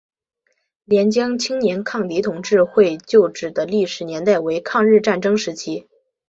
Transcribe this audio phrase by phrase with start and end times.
[0.83, 5.87] 廉江青年抗敌同志会旧址的历史年代为抗日战争时期。